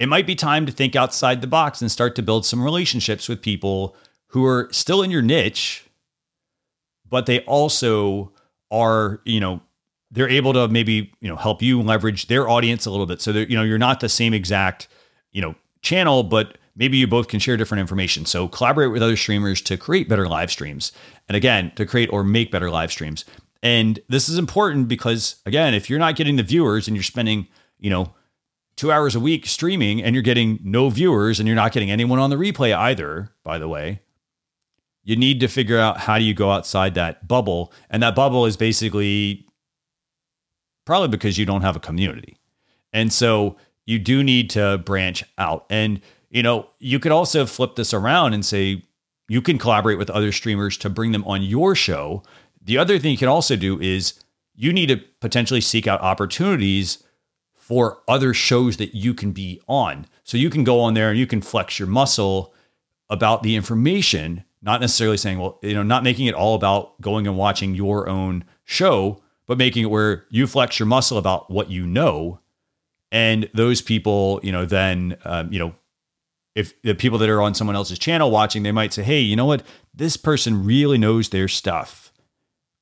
it 0.00 0.06
might 0.06 0.26
be 0.26 0.34
time 0.34 0.66
to 0.66 0.72
think 0.72 0.96
outside 0.96 1.40
the 1.40 1.46
box 1.46 1.80
and 1.80 1.92
start 1.92 2.16
to 2.16 2.22
build 2.24 2.44
some 2.44 2.60
relationships 2.60 3.28
with 3.28 3.40
people 3.40 3.94
who 4.30 4.44
are 4.44 4.68
still 4.72 5.00
in 5.00 5.12
your 5.12 5.22
niche, 5.22 5.84
but 7.08 7.26
they 7.26 7.38
also 7.42 8.32
are, 8.72 9.20
you 9.24 9.38
know, 9.38 9.60
they're 10.10 10.28
able 10.28 10.52
to 10.54 10.66
maybe, 10.66 11.12
you 11.20 11.28
know, 11.28 11.36
help 11.36 11.62
you 11.62 11.80
leverage 11.80 12.26
their 12.26 12.48
audience 12.48 12.84
a 12.84 12.90
little 12.90 13.06
bit. 13.06 13.20
So 13.20 13.32
that, 13.32 13.48
you 13.48 13.56
know, 13.56 13.62
you're 13.62 13.78
not 13.78 14.00
the 14.00 14.08
same 14.08 14.34
exact, 14.34 14.88
you 15.30 15.40
know, 15.40 15.54
channel, 15.82 16.24
but 16.24 16.58
maybe 16.74 16.96
you 16.96 17.06
both 17.06 17.28
can 17.28 17.40
share 17.40 17.56
different 17.56 17.80
information. 17.80 18.24
So 18.24 18.48
collaborate 18.48 18.90
with 18.90 19.02
other 19.02 19.16
streamers 19.16 19.60
to 19.62 19.76
create 19.76 20.08
better 20.08 20.28
live 20.28 20.50
streams. 20.50 20.92
And 21.28 21.36
again, 21.36 21.72
to 21.76 21.86
create 21.86 22.12
or 22.12 22.24
make 22.24 22.50
better 22.50 22.70
live 22.70 22.90
streams. 22.90 23.24
And 23.62 24.00
this 24.08 24.28
is 24.28 24.38
important 24.38 24.88
because 24.88 25.36
again, 25.46 25.74
if 25.74 25.88
you're 25.88 25.98
not 25.98 26.16
getting 26.16 26.36
the 26.36 26.42
viewers 26.42 26.88
and 26.88 26.96
you're 26.96 27.04
spending, 27.04 27.46
you 27.78 27.90
know, 27.90 28.14
two 28.76 28.90
hours 28.90 29.14
a 29.14 29.20
week 29.20 29.46
streaming 29.46 30.02
and 30.02 30.14
you're 30.14 30.22
getting 30.22 30.58
no 30.62 30.88
viewers 30.88 31.38
and 31.38 31.46
you're 31.46 31.56
not 31.56 31.72
getting 31.72 31.90
anyone 31.90 32.18
on 32.18 32.30
the 32.30 32.36
replay 32.36 32.74
either, 32.74 33.30
by 33.44 33.58
the 33.58 33.68
way, 33.68 34.00
you 35.04 35.16
need 35.16 35.40
to 35.40 35.48
figure 35.48 35.78
out 35.78 35.98
how 35.98 36.18
do 36.18 36.24
you 36.24 36.34
go 36.34 36.50
outside 36.50 36.94
that 36.94 37.26
bubble. 37.28 37.72
And 37.90 38.02
that 38.02 38.14
bubble 38.14 38.46
is 38.46 38.56
basically 38.56 39.46
probably 40.84 41.08
because 41.08 41.38
you 41.38 41.46
don't 41.46 41.62
have 41.62 41.76
a 41.76 41.80
community. 41.80 42.36
And 42.92 43.12
so 43.12 43.56
you 43.84 43.98
do 43.98 44.22
need 44.22 44.50
to 44.50 44.78
branch 44.78 45.24
out. 45.38 45.66
And 45.70 46.00
you 46.32 46.42
know, 46.42 46.66
you 46.78 46.98
could 46.98 47.12
also 47.12 47.44
flip 47.44 47.76
this 47.76 47.92
around 47.92 48.32
and 48.32 48.44
say 48.44 48.82
you 49.28 49.42
can 49.42 49.58
collaborate 49.58 49.98
with 49.98 50.10
other 50.10 50.32
streamers 50.32 50.78
to 50.78 50.88
bring 50.88 51.12
them 51.12 51.24
on 51.24 51.42
your 51.42 51.74
show. 51.74 52.22
The 52.60 52.78
other 52.78 52.98
thing 52.98 53.12
you 53.12 53.18
can 53.18 53.28
also 53.28 53.54
do 53.54 53.78
is 53.80 54.14
you 54.54 54.72
need 54.72 54.86
to 54.86 54.96
potentially 55.20 55.60
seek 55.60 55.86
out 55.86 56.00
opportunities 56.00 57.04
for 57.52 57.98
other 58.08 58.32
shows 58.32 58.78
that 58.78 58.94
you 58.94 59.12
can 59.12 59.32
be 59.32 59.60
on. 59.68 60.06
So 60.24 60.38
you 60.38 60.48
can 60.48 60.64
go 60.64 60.80
on 60.80 60.94
there 60.94 61.10
and 61.10 61.18
you 61.18 61.26
can 61.26 61.42
flex 61.42 61.78
your 61.78 61.88
muscle 61.88 62.54
about 63.10 63.42
the 63.42 63.54
information, 63.54 64.44
not 64.62 64.80
necessarily 64.80 65.18
saying, 65.18 65.38
well, 65.38 65.58
you 65.62 65.74
know, 65.74 65.82
not 65.82 66.02
making 66.02 66.26
it 66.26 66.34
all 66.34 66.54
about 66.54 66.98
going 67.02 67.26
and 67.26 67.36
watching 67.36 67.74
your 67.74 68.08
own 68.08 68.44
show, 68.64 69.22
but 69.46 69.58
making 69.58 69.84
it 69.84 69.90
where 69.90 70.24
you 70.30 70.46
flex 70.46 70.78
your 70.78 70.86
muscle 70.86 71.18
about 71.18 71.50
what 71.50 71.70
you 71.70 71.86
know. 71.86 72.40
And 73.10 73.50
those 73.52 73.82
people, 73.82 74.40
you 74.42 74.50
know, 74.50 74.64
then, 74.64 75.18
um, 75.26 75.52
you 75.52 75.58
know, 75.58 75.74
if 76.54 76.80
the 76.82 76.94
people 76.94 77.18
that 77.18 77.28
are 77.28 77.40
on 77.40 77.54
someone 77.54 77.76
else's 77.76 77.98
channel 77.98 78.30
watching, 78.30 78.62
they 78.62 78.72
might 78.72 78.92
say, 78.92 79.02
hey, 79.02 79.20
you 79.20 79.36
know 79.36 79.46
what? 79.46 79.62
This 79.94 80.16
person 80.16 80.64
really 80.64 80.98
knows 80.98 81.30
their 81.30 81.48
stuff. 81.48 82.12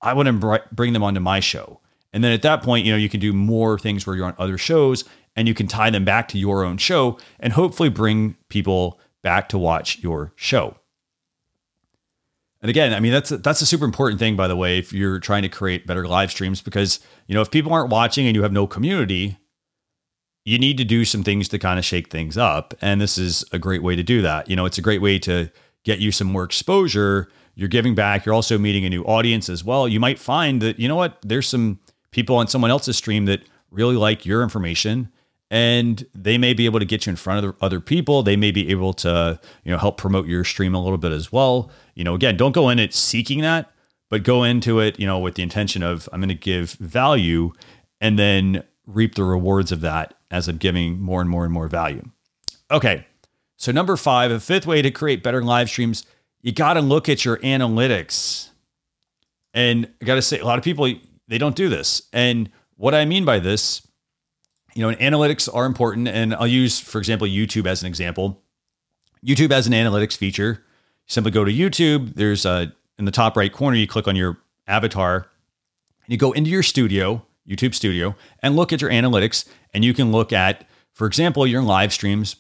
I 0.03 0.13
want 0.15 0.29
to 0.29 0.63
bring 0.73 0.93
them 0.93 1.03
onto 1.03 1.21
my 1.21 1.41
show. 1.41 1.81
And 2.13 2.25
then 2.25 2.33
at 2.33 2.43
that 2.43 2.63
point, 2.63 2.85
you 2.85 2.93
know, 2.93 2.99
you 2.99 3.09
can 3.09 3.21
do 3.21 3.33
more 3.33 3.79
things 3.79 4.07
where 4.07 4.17
you're 4.17 4.27
on 4.27 4.35
other 4.39 4.59
shows 4.59 5.05
and 5.37 5.47
you 5.47 5.55
can 5.55 5.69
tie 5.69 5.91
them 5.91 6.05
back 6.05 6.29
to 6.29 6.39
your 6.39 6.65
own 6.65 6.79
show 6.79 7.19
and 7.39 7.53
hopefully 7.53 7.89
bring 7.89 8.37
people 8.49 8.99
back 9.23 9.49
to 9.51 9.59
watch 9.59 9.99
your 10.01 10.33
show. 10.35 10.77
And 12.63 12.69
again, 12.69 12.93
I 12.93 13.01
mean 13.01 13.13
that's 13.13 13.31
a, 13.31 13.39
that's 13.39 13.63
a 13.63 13.67
super 13.67 13.85
important 13.85 14.19
thing 14.19 14.37
by 14.37 14.49
the 14.49 14.57
way 14.57 14.79
if 14.79 14.93
you're 14.93 15.19
trying 15.19 15.43
to 15.43 15.49
create 15.49 15.87
better 15.87 16.07
live 16.07 16.31
streams 16.31 16.61
because, 16.61 17.01
you 17.27 17.35
know, 17.35 17.41
if 17.41 17.51
people 17.51 17.73
aren't 17.73 17.91
watching 17.91 18.27
and 18.27 18.37
you 18.37 18.43
have 18.43 18.53
no 18.53 18.67
community, 18.67 19.39
you 20.45 20.59
need 20.59 20.79
to 20.79 20.85
do 20.85 21.05
some 21.05 21.23
things 21.23 21.49
to 21.49 21.59
kind 21.59 21.79
of 21.79 21.85
shake 21.85 22.11
things 22.11 22.37
up 22.39 22.75
and 22.81 23.01
this 23.01 23.19
is 23.19 23.45
a 23.53 23.59
great 23.59 23.83
way 23.83 23.95
to 23.97 24.03
do 24.03 24.23
that. 24.23 24.49
You 24.49 24.57
know, 24.57 24.65
it's 24.65 24.79
a 24.79 24.83
great 24.83 25.03
way 25.03 25.19
to 25.21 25.51
get 25.85 25.99
you 25.99 26.13
some 26.13 26.29
more 26.29 26.45
exposure. 26.45 27.29
You're 27.55 27.69
giving 27.69 27.95
back, 27.95 28.25
you're 28.25 28.35
also 28.35 28.59
meeting 28.59 28.85
a 28.85 28.91
new 28.91 29.03
audience 29.05 29.49
as 29.49 29.65
well. 29.65 29.87
You 29.87 30.01
might 30.01 30.19
find 30.19 30.63
that 30.63 30.79
you 30.79 30.89
know 30.89 30.97
what, 30.97 31.19
there's 31.23 31.49
some 31.49 31.79
people 32.11 32.37
on 32.37 32.49
someone 32.49 32.71
else's 32.71 32.97
stream 32.97 33.27
that 33.27 33.43
really 33.71 33.97
like 33.97 34.27
your 34.27 34.43
information 34.43 35.11
and 35.51 36.07
they 36.15 36.39
may 36.39 36.55
be 36.55 36.65
able 36.65 36.79
to 36.79 36.85
get 36.85 37.07
you 37.07 37.11
in 37.11 37.17
front 37.17 37.45
of 37.45 37.57
other 37.61 37.81
people 37.81 38.23
they 38.23 38.37
may 38.37 38.51
be 38.51 38.71
able 38.71 38.93
to 38.93 39.39
you 39.65 39.71
know 39.71 39.79
help 39.79 39.97
promote 39.97 40.27
your 40.27 40.45
stream 40.45 40.75
a 40.75 40.83
little 40.83 40.99
bit 40.99 41.13
as 41.13 41.33
well 41.33 41.71
you 41.95 42.05
know 42.05 42.15
again 42.15 42.37
don't 42.37 42.53
go 42.53 42.69
in 42.69 42.79
it 42.79 42.95
seeking 42.95 43.41
that 43.41 43.71
but 44.09 44.23
go 44.23 44.45
into 44.45 44.81
it 44.81 44.99
you 44.99 45.07
know 45.07 45.19
with 45.19 45.35
the 45.35 45.43
intention 45.43 45.83
of 45.83 46.09
i'm 46.13 46.21
going 46.21 46.29
to 46.29 46.35
give 46.35 46.73
value 46.75 47.53
and 48.01 48.19
then 48.19 48.63
reap 48.87 49.15
the 49.15 49.25
rewards 49.25 49.73
of 49.73 49.81
that 49.81 50.15
as 50.31 50.49
i'm 50.49 50.57
giving 50.57 51.01
more 51.01 51.21
and 51.21 51.31
more 51.31 51.45
and 51.45 51.53
more 51.53 51.69
value 51.69 52.09
okay 52.71 53.07
so 53.57 53.73
number 53.73 53.97
five 53.97 54.31
a 54.31 54.41
fifth 54.41 54.67
way 54.67 54.83
to 54.83 54.91
create 54.91 55.23
better 55.23 55.43
live 55.43 55.69
streams 55.69 56.05
you 56.43 56.53
got 56.53 56.75
to 56.75 56.81
look 56.81 57.09
at 57.09 57.25
your 57.25 57.37
analytics 57.39 58.49
and 59.55 59.89
i 60.01 60.05
got 60.05 60.15
to 60.15 60.23
say 60.23 60.39
a 60.39 60.45
lot 60.45 60.59
of 60.59 60.65
people 60.65 60.89
they 61.31 61.39
don't 61.39 61.57
do 61.57 61.71
this. 61.71 62.03
And 62.13 62.51
what 62.77 62.95
I 62.95 63.07
mean 63.07 63.25
by 63.25 63.39
this, 63.39 63.87
you 64.75 64.83
know, 64.83 64.95
analytics 64.97 65.49
are 65.53 65.65
important. 65.65 66.09
And 66.09 66.35
I'll 66.35 66.47
use, 66.47 66.79
for 66.79 66.99
example, 66.99 67.27
YouTube 67.27 67.67
as 67.67 67.83
an 67.83 67.87
example. 67.87 68.43
YouTube 69.25 69.53
has 69.53 69.67
an 69.67 69.73
analytics 69.73 70.17
feature. 70.17 70.65
You 71.07 71.07
simply 71.07 71.31
go 71.31 71.45
to 71.45 71.53
YouTube. 71.53 72.15
There's 72.17 72.45
a 72.45 72.75
in 72.99 73.07
the 73.07 73.11
top 73.11 73.37
right 73.37 73.51
corner, 73.51 73.79
you 73.79 73.87
click 73.87 74.07
on 74.07 74.15
your 74.15 74.37
avatar, 74.67 75.17
and 76.05 76.13
you 76.13 76.19
go 76.19 76.33
into 76.33 76.51
your 76.51 76.63
studio, 76.63 77.25
YouTube 77.51 77.75
Studio, 77.75 78.15
and 78.43 78.57
look 78.57 78.73
at 78.73 78.81
your 78.81 78.91
analytics. 78.91 79.47
And 79.75 79.85
you 79.85 79.93
can 79.93 80.13
look 80.13 80.33
at, 80.33 80.67
for 80.93 81.07
example, 81.07 81.47
your 81.47 81.63
live 81.63 81.93
streams 81.93 82.37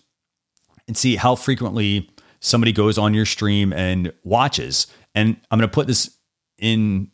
and 0.87 0.97
see 0.97 1.17
how 1.17 1.35
frequently 1.35 2.11
somebody 2.41 2.73
goes 2.73 2.97
on 2.99 3.15
your 3.15 3.27
stream 3.27 3.73
and 3.73 4.13
watches. 4.25 4.87
And 5.15 5.37
I'm 5.51 5.59
going 5.59 5.69
to 5.69 5.75
put 5.75 5.87
this 5.87 6.17
in 6.59 7.11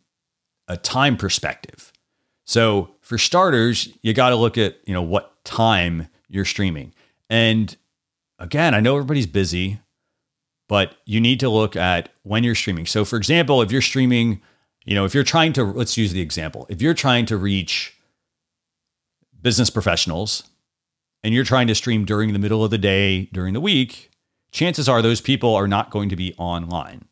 a 0.67 0.77
time 0.77 1.17
perspective. 1.17 1.91
So 2.45 2.91
for 3.01 3.17
starters, 3.17 3.89
you 4.01 4.13
got 4.13 4.29
to 4.29 4.35
look 4.35 4.57
at, 4.57 4.77
you 4.85 4.93
know, 4.93 5.01
what 5.01 5.43
time 5.43 6.07
you're 6.29 6.45
streaming. 6.45 6.93
And 7.29 7.75
again, 8.39 8.73
I 8.73 8.79
know 8.79 8.95
everybody's 8.95 9.27
busy, 9.27 9.79
but 10.69 10.95
you 11.05 11.19
need 11.19 11.39
to 11.41 11.49
look 11.49 11.75
at 11.75 12.09
when 12.23 12.43
you're 12.43 12.55
streaming. 12.55 12.85
So 12.85 13.05
for 13.05 13.17
example, 13.17 13.61
if 13.61 13.71
you're 13.71 13.81
streaming, 13.81 14.41
you 14.87 14.95
know, 14.95 15.03
if 15.03 15.13
you're 15.13 15.23
trying 15.23 15.51
to 15.53 15.65
let's 15.65 15.97
use 15.97 16.13
the 16.13 16.21
example. 16.21 16.65
If 16.69 16.81
you're 16.81 16.93
trying 16.93 17.25
to 17.27 17.37
reach 17.37 17.93
business 19.41 19.69
professionals 19.69 20.43
and 21.23 21.33
you're 21.33 21.43
trying 21.43 21.67
to 21.67 21.75
stream 21.75 22.05
during 22.05 22.31
the 22.31 22.39
middle 22.39 22.63
of 22.63 22.71
the 22.71 22.77
day, 22.77 23.25
during 23.33 23.53
the 23.53 23.59
week, 23.59 24.09
chances 24.51 24.87
are 24.87 25.01
those 25.01 25.19
people 25.19 25.53
are 25.53 25.67
not 25.67 25.91
going 25.91 26.07
to 26.07 26.15
be 26.15 26.33
online. 26.37 27.05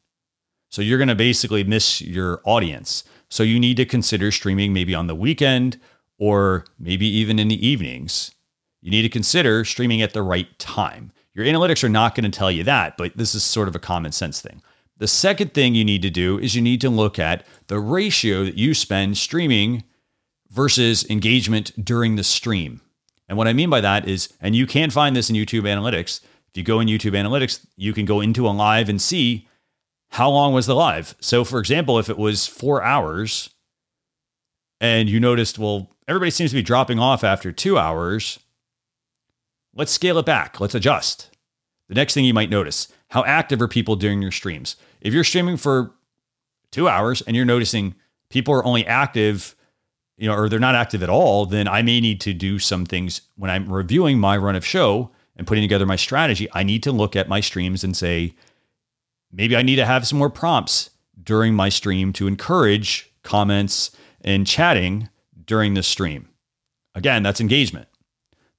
So 0.70 0.82
you're 0.82 0.98
going 0.98 1.10
to 1.10 1.16
basically 1.16 1.66
miss 1.66 2.02
your 2.02 2.42
audience. 2.46 3.04
So 3.30 3.44
you 3.44 3.60
need 3.60 3.76
to 3.78 3.86
consider 3.86 4.32
streaming 4.32 4.72
maybe 4.72 4.96
on 4.96 5.08
the 5.08 5.16
weekend 5.16 5.78
or 6.18 6.64
maybe 6.80 7.06
even 7.06 7.40
in 7.40 7.50
the 7.50 7.68
evenings. 7.68 8.32
You 8.82 8.90
need 8.90 9.02
to 9.02 9.10
consider 9.10 9.66
streaming 9.66 10.02
at 10.02 10.14
the 10.14 10.24
right 10.24 10.58
time. 10.60 11.12
Your 11.34 11.46
analytics 11.46 11.84
are 11.84 11.90
not 11.90 12.16
going 12.16 12.30
to 12.30 12.38
tell 12.38 12.52
you 12.52 12.64
that, 12.64 12.96
but 12.96 13.18
this 13.18 13.36
is 13.36 13.44
sort 13.44 13.68
of 13.68 13.76
a 13.76 13.80
common 13.80 14.14
sense 14.14 14.40
thing. 14.40 14.62
The 14.98 15.08
second 15.08 15.54
thing 15.54 15.76
you 15.76 15.84
need 15.84 16.02
to 16.04 16.10
do 16.10 16.40
is 16.40 16.56
you 16.56 16.62
need 16.62 16.82
to 16.82 16.90
look 16.90 17.20
at 17.20 17.46
the 17.68 17.80
ratio 17.80 18.46
that 18.46 18.56
you 18.56 18.74
spend 18.74 19.18
streaming 19.18 19.84
versus 20.50 21.10
engagement 21.10 21.72
during 21.84 22.16
the 22.16 22.24
stream. 22.24 22.82
And 23.28 23.38
what 23.38 23.48
I 23.48 23.54
mean 23.54 23.70
by 23.70 23.82
that 23.82 24.08
is, 24.08 24.32
and 24.40 24.56
you 24.56 24.66
can 24.66 24.90
find 24.90 25.16
this 25.16 25.30
in 25.30 25.36
YouTube 25.36 25.64
Analytics. 25.64 26.22
If 26.50 26.58
you 26.58 26.64
go 26.64 26.80
in 26.80 26.88
YouTube 26.88 27.12
Analytics, 27.12 27.66
you 27.76 27.92
can 27.92 28.06
go 28.06 28.22
into 28.22 28.48
a 28.48 28.52
live 28.52 28.88
and 28.88 29.02
see 29.02 29.48
how 30.10 30.30
long 30.30 30.54
was 30.54 30.66
the 30.66 30.76
live? 30.76 31.16
So, 31.20 31.44
for 31.44 31.60
example, 31.60 32.00
if 32.00 32.10
it 32.10 32.18
was 32.18 32.48
four 32.48 32.82
hours 32.82 33.50
and 34.80 35.10
you 35.10 35.20
noticed, 35.20 35.60
well, 35.60 35.92
everybody 36.08 36.32
seems 36.32 36.52
to 36.52 36.56
be 36.56 36.62
dropping 36.62 37.00
off 37.00 37.24
after 37.24 37.52
two 37.52 37.78
hours, 37.78 38.40
let's 39.74 39.92
scale 39.92 40.18
it 40.20 40.26
back. 40.26 40.62
Let's 40.62 40.76
adjust. 40.76 41.35
The 41.88 41.96
next 41.96 42.14
thing 42.14 42.26
you 42.26 42.34
might 42.34 42.50
notice 42.50 42.88
how 43.10 43.24
active 43.26 43.62
are 43.62 43.68
people 43.68 43.96
during 43.96 44.22
your 44.22 44.32
streams? 44.32 44.76
If 45.02 45.14
you're 45.14 45.24
streaming 45.24 45.58
for 45.58 45.94
two 46.72 46.88
hours 46.88 47.22
and 47.22 47.36
you're 47.36 47.46
noticing 47.46 47.96
people 48.30 48.54
are 48.54 48.66
only 48.66 48.86
active, 48.86 49.56
you 50.18 50.28
know, 50.28 50.36
or 50.36 50.50
they're 50.50 50.60
not 50.60 50.76
active 50.76 51.04
at 51.04 51.10
all, 51.10 51.46
then 51.46 51.68
I 51.68 51.82
may 51.82 52.02
need 52.02 52.20
to 52.22 52.34
do 52.34 52.60
some 52.60 52.86
things 52.86 53.22
when 53.36 53.52
I'm 53.52 53.72
reviewing 53.72 54.20
my 54.20 54.36
run 54.38 54.56
of 54.56 54.66
show 54.66 55.12
and 55.36 55.46
putting 55.46 55.62
together 55.62 55.86
my 55.86 55.96
strategy. 55.96 56.48
I 56.54 56.64
need 56.64 56.84
to 56.84 56.92
look 56.92 57.16
at 57.16 57.30
my 57.30 57.40
streams 57.40 57.84
and 57.84 57.96
say, 57.96 58.36
maybe 59.32 59.56
I 59.56 59.62
need 59.62 59.76
to 59.76 59.86
have 59.86 60.08
some 60.08 60.18
more 60.18 60.30
prompts 60.30 60.90
during 61.22 61.54
my 61.54 61.70
stream 61.70 62.14
to 62.14 62.28
encourage 62.28 63.12
comments 63.24 63.96
and 64.22 64.48
chatting 64.48 65.10
during 65.46 65.74
the 65.74 65.84
stream. 65.84 66.30
Again, 66.96 67.24
that's 67.24 67.42
engagement. 67.42 67.88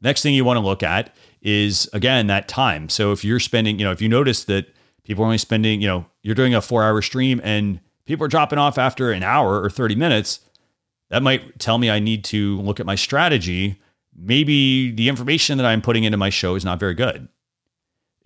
Next 0.01 0.23
thing 0.23 0.35
you 0.35 0.45
want 0.45 0.59
to 0.59 0.65
look 0.65 0.83
at 0.83 1.15
is 1.47 1.89
again 1.93 2.27
that 2.27 2.49
time. 2.49 2.89
So 2.89 3.13
if 3.13 3.25
you're 3.25 3.41
spending, 3.41 3.79
you 3.79 3.85
know, 3.85 3.93
if 3.93 4.03
you 4.03 4.09
notice 4.09 4.45
that 4.45 4.67
people 5.05 5.25
are 5.25 5.27
only 5.27 5.39
spending, 5.39 5.81
you 5.81 5.89
know, 5.89 6.05
you're 6.23 6.35
doing 6.35 6.55
a 6.55 6.61
4-hour 6.61 7.01
stream 7.01 7.41
and 7.43 7.81
people 8.05 8.27
are 8.27 8.29
dropping 8.29 8.59
off 8.59 8.77
after 8.77 9.13
an 9.13 9.23
hour 9.23 9.63
or 9.63 9.71
30 9.71 9.95
minutes, 9.95 10.41
that 11.09 11.23
might 11.23 11.59
tell 11.59 11.79
me 11.79 11.89
I 11.89 12.01
need 12.01 12.25
to 12.25 12.61
look 12.61 12.81
at 12.81 12.87
my 12.87 12.97
strategy. 12.97 13.81
Maybe 14.15 14.91
the 14.91 15.09
information 15.09 15.57
that 15.59 15.67
I'm 15.67 15.81
putting 15.81 16.05
into 16.05 16.19
my 16.19 16.31
show 16.31 16.57
is 16.57 16.65
not 16.65 16.81
very 16.81 16.95
good 16.95 17.29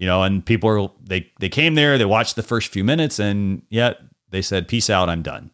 you 0.00 0.06
know, 0.06 0.22
and 0.22 0.44
people 0.44 0.70
are 0.70 0.90
they 1.04 1.30
they 1.40 1.50
came 1.50 1.74
there, 1.74 1.98
they 1.98 2.06
watched 2.06 2.34
the 2.34 2.42
first 2.42 2.72
few 2.72 2.82
minutes, 2.82 3.18
and 3.18 3.62
yet 3.68 3.98
they 4.30 4.40
said, 4.40 4.66
"Peace 4.66 4.88
out, 4.88 5.10
I'm 5.10 5.22
done." 5.22 5.50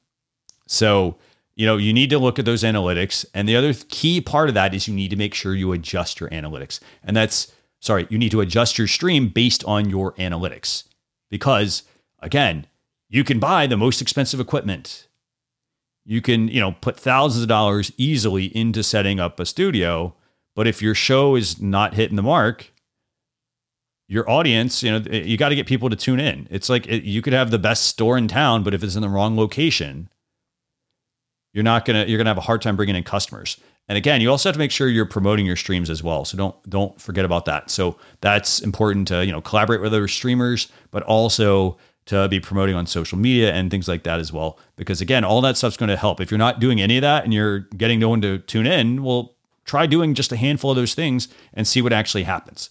So 0.68 1.18
you 1.56 1.66
know, 1.66 1.76
you 1.76 1.92
need 1.92 2.10
to 2.10 2.18
look 2.18 2.38
at 2.38 2.44
those 2.44 2.62
analytics, 2.62 3.26
and 3.34 3.48
the 3.48 3.56
other 3.56 3.74
key 3.88 4.20
part 4.20 4.48
of 4.48 4.54
that 4.54 4.72
is 4.72 4.86
you 4.86 4.94
need 4.94 5.10
to 5.10 5.16
make 5.16 5.34
sure 5.34 5.54
you 5.54 5.72
adjust 5.72 6.20
your 6.20 6.30
analytics, 6.30 6.78
and 7.02 7.16
that's 7.16 7.52
sorry, 7.86 8.06
you 8.10 8.18
need 8.18 8.32
to 8.32 8.40
adjust 8.40 8.76
your 8.76 8.88
stream 8.88 9.28
based 9.28 9.64
on 9.64 9.88
your 9.88 10.12
analytics 10.14 10.84
because 11.30 11.84
again, 12.20 12.66
you 13.08 13.22
can 13.24 13.38
buy 13.38 13.66
the 13.66 13.76
most 13.76 14.02
expensive 14.02 14.40
equipment. 14.40 15.06
You 16.04 16.20
can, 16.20 16.48
you 16.48 16.60
know, 16.60 16.72
put 16.72 16.98
thousands 16.98 17.42
of 17.42 17.48
dollars 17.48 17.92
easily 17.96 18.46
into 18.56 18.82
setting 18.82 19.20
up 19.20 19.40
a 19.40 19.46
studio, 19.46 20.14
but 20.54 20.66
if 20.66 20.82
your 20.82 20.94
show 20.94 21.36
is 21.36 21.60
not 21.60 21.94
hitting 21.94 22.16
the 22.16 22.22
mark, 22.22 22.72
your 24.08 24.28
audience, 24.30 24.82
you 24.82 24.90
know, 24.90 24.98
you 25.10 25.36
got 25.36 25.48
to 25.48 25.56
get 25.56 25.66
people 25.66 25.90
to 25.90 25.96
tune 25.96 26.20
in. 26.20 26.46
It's 26.50 26.68
like 26.68 26.86
it, 26.86 27.02
you 27.04 27.22
could 27.22 27.32
have 27.32 27.50
the 27.50 27.58
best 27.58 27.84
store 27.84 28.16
in 28.16 28.28
town, 28.28 28.62
but 28.62 28.74
if 28.74 28.84
it's 28.84 28.94
in 28.94 29.02
the 29.02 29.08
wrong 29.08 29.36
location, 29.36 30.08
you're 31.52 31.64
not 31.64 31.84
gonna 31.84 32.04
you're 32.04 32.18
gonna 32.18 32.30
have 32.30 32.38
a 32.38 32.42
hard 32.42 32.62
time 32.62 32.76
bringing 32.76 32.94
in 32.94 33.02
customers. 33.02 33.58
And 33.88 33.96
again, 33.96 34.20
you 34.20 34.30
also 34.30 34.48
have 34.48 34.54
to 34.54 34.58
make 34.58 34.72
sure 34.72 34.88
you're 34.88 35.06
promoting 35.06 35.46
your 35.46 35.56
streams 35.56 35.90
as 35.90 36.02
well. 36.02 36.24
So 36.24 36.36
don't 36.36 36.70
don't 36.70 37.00
forget 37.00 37.24
about 37.24 37.44
that. 37.44 37.70
So 37.70 37.96
that's 38.20 38.60
important 38.60 39.08
to 39.08 39.24
you 39.24 39.32
know 39.32 39.40
collaborate 39.40 39.80
with 39.80 39.92
other 39.92 40.08
streamers, 40.08 40.68
but 40.90 41.02
also 41.04 41.78
to 42.06 42.28
be 42.28 42.38
promoting 42.40 42.74
on 42.74 42.86
social 42.86 43.18
media 43.18 43.52
and 43.52 43.70
things 43.70 43.88
like 43.88 44.04
that 44.04 44.20
as 44.20 44.32
well. 44.32 44.58
Because 44.76 45.00
again, 45.00 45.24
all 45.24 45.40
that 45.40 45.56
stuff's 45.56 45.76
going 45.76 45.88
to 45.88 45.96
help. 45.96 46.20
If 46.20 46.30
you're 46.30 46.38
not 46.38 46.60
doing 46.60 46.80
any 46.80 46.96
of 46.98 47.02
that 47.02 47.24
and 47.24 47.34
you're 47.34 47.60
getting 47.76 47.98
no 47.98 48.08
one 48.08 48.20
to 48.22 48.38
tune 48.38 48.66
in, 48.66 49.02
well, 49.02 49.34
try 49.64 49.86
doing 49.86 50.14
just 50.14 50.32
a 50.32 50.36
handful 50.36 50.70
of 50.70 50.76
those 50.76 50.94
things 50.94 51.28
and 51.52 51.66
see 51.66 51.82
what 51.82 51.92
actually 51.92 52.22
happens. 52.22 52.70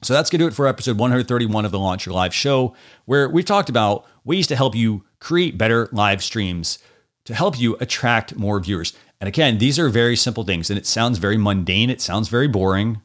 So 0.00 0.14
that's 0.14 0.30
going 0.30 0.38
to 0.38 0.44
do 0.44 0.48
it 0.48 0.54
for 0.54 0.66
episode 0.66 0.96
131 0.98 1.64
of 1.64 1.72
the 1.72 1.78
Launch 1.78 2.06
Your 2.06 2.14
Live 2.14 2.32
show, 2.32 2.74
where 3.04 3.28
we've 3.28 3.44
talked 3.44 3.68
about 3.68 4.06
ways 4.24 4.46
to 4.46 4.56
help 4.56 4.74
you 4.74 5.04
create 5.18 5.58
better 5.58 5.88
live 5.92 6.22
streams 6.22 6.78
to 7.24 7.34
help 7.34 7.58
you 7.60 7.76
attract 7.80 8.36
more 8.36 8.58
viewers. 8.58 8.94
And 9.20 9.28
again, 9.28 9.58
these 9.58 9.78
are 9.78 9.88
very 9.88 10.16
simple 10.16 10.44
things 10.44 10.70
and 10.70 10.78
it 10.78 10.86
sounds 10.86 11.18
very 11.18 11.36
mundane, 11.36 11.90
it 11.90 12.00
sounds 12.00 12.28
very 12.28 12.48
boring. 12.48 13.00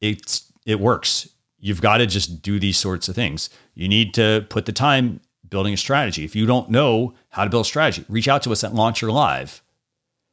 It's 0.00 0.52
it 0.66 0.80
works. 0.80 1.28
You've 1.58 1.80
got 1.80 1.98
to 1.98 2.06
just 2.06 2.42
do 2.42 2.58
these 2.58 2.76
sorts 2.76 3.08
of 3.08 3.14
things. 3.14 3.48
You 3.74 3.88
need 3.88 4.12
to 4.14 4.46
put 4.50 4.66
the 4.66 4.72
time 4.72 5.20
building 5.48 5.72
a 5.72 5.76
strategy. 5.76 6.24
If 6.24 6.36
you 6.36 6.44
don't 6.44 6.70
know 6.70 7.14
how 7.30 7.44
to 7.44 7.50
build 7.50 7.64
a 7.64 7.68
strategy, 7.68 8.04
reach 8.08 8.28
out 8.28 8.42
to 8.42 8.52
us 8.52 8.64
at 8.64 8.74
Launch 8.74 9.00
Your 9.00 9.12
Live. 9.12 9.62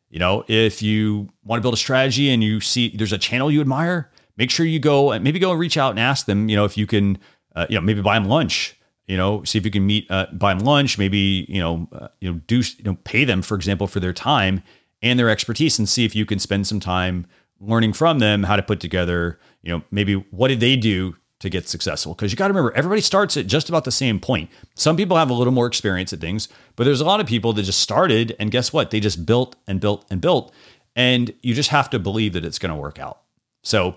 You 0.10 0.20
know, 0.20 0.44
if 0.48 0.82
you 0.82 1.30
want 1.44 1.60
to 1.60 1.62
build 1.62 1.74
a 1.74 1.78
strategy 1.78 2.30
and 2.30 2.44
you 2.44 2.60
see 2.60 2.96
there's 2.96 3.14
a 3.14 3.18
channel 3.18 3.50
you 3.50 3.62
admire, 3.62 4.12
make 4.38 4.52
sure 4.52 4.66
you 4.66 4.80
go 4.80 5.12
and 5.12 5.24
maybe 5.24 5.40
go 5.40 5.52
and 5.52 5.60
reach 5.60 5.78
out 5.78 5.92
and 5.92 6.00
ask 6.00 6.26
them, 6.26 6.50
you 6.50 6.56
know, 6.56 6.66
if 6.66 6.78
you 6.78 6.86
can, 6.86 7.18
uh, 7.56 7.66
you 7.70 7.76
know, 7.76 7.82
maybe 7.82 8.02
buy 8.02 8.16
them 8.16 8.26
lunch, 8.26 8.76
you 9.08 9.18
know, 9.18 9.44
see 9.44 9.58
if 9.58 9.66
you 9.66 9.72
can 9.72 9.86
meet, 9.86 10.10
uh, 10.10 10.28
buy 10.32 10.54
them 10.54 10.64
lunch, 10.64 10.98
maybe, 10.98 11.46
you 11.50 11.60
know, 11.60 11.88
uh, 11.92 12.08
you 12.22 12.32
know, 12.32 12.40
do, 12.48 12.58
you 12.58 12.84
know, 12.84 12.98
pay 13.04 13.26
them, 13.26 13.42
for 13.42 13.56
example, 13.56 13.88
for 13.88 14.00
their 14.00 14.14
time 14.14 14.64
and 15.02 15.20
their 15.20 15.30
expertise 15.30 15.78
and 15.78 15.90
see 15.90 16.06
if 16.06 16.16
you 16.16 16.26
can 16.26 16.40
spend 16.40 16.68
some 16.68 16.80
time 16.80 17.26
learning 17.60 17.94
from 17.94 18.20
them 18.20 18.44
how 18.44 18.56
to 18.56 18.64
put 18.64 18.80
together, 18.80 19.40
you 19.62 19.72
know, 19.72 19.84
maybe 19.92 20.16
what 20.32 20.48
did 20.48 20.60
they 20.60 20.76
do 20.76 21.16
to 21.40 21.50
get 21.50 21.68
successful? 21.68 22.14
Because 22.14 22.32
you 22.32 22.38
got 22.38 22.48
to 22.48 22.54
remember, 22.54 22.72
everybody 22.76 23.02
starts 23.02 23.36
at 23.36 23.48
just 23.48 23.68
about 23.68 23.84
the 23.84 23.92
same 23.92 24.20
point. 24.20 24.50
Some 24.76 24.96
people 24.96 25.18
have 25.18 25.30
a 25.30 25.34
little 25.34 25.54
more 25.54 25.68
experience 25.68 26.14
at 26.14 26.20
things, 26.20 26.48
but 26.76 26.86
there's 26.86 27.02
a 27.02 27.06
lot 27.06 27.20
of 27.20 27.28
people 27.28 27.52
that 27.54 27.64
just 27.64 27.82
started 27.82 28.36
and 28.40 28.52
guess 28.52 28.72
what? 28.72 28.92
They 28.92 29.00
just 29.00 29.26
built 29.26 29.56
and 29.68 29.82
built 29.82 30.06
and 30.10 30.22
built. 30.22 30.54
And 30.96 31.34
you 31.42 31.54
just 31.54 31.70
have 31.70 31.90
to 31.90 32.00
believe 32.00 32.34
that 32.34 32.46
it's 32.46 32.60
going 32.60 32.74
to 32.74 32.80
work 32.80 33.00
out. 33.00 33.22
So, 33.64 33.96